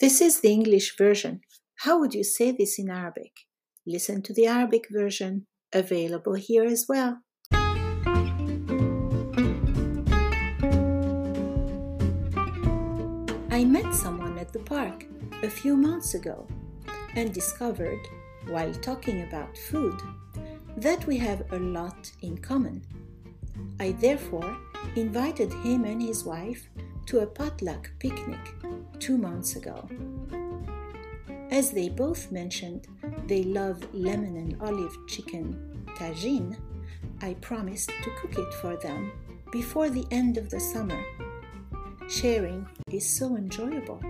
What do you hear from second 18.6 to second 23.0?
talking about food, that we have a lot in common.